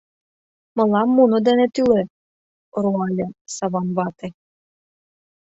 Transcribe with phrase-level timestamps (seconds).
[0.77, 2.01] Мылам муно дене тӱлӧ!—
[2.83, 4.27] руале Саван вате.